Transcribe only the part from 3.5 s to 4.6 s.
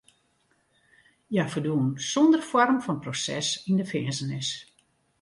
yn de finzenis.